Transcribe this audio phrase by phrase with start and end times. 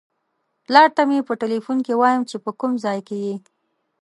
[0.65, 3.35] پلار ته مې په ټیلیفون کې وایم چې په کوم ځای کې یې.